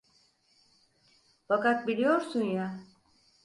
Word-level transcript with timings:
Fakat 1.47 1.87
biliyorsun 1.87 2.41
ya… 2.41 2.79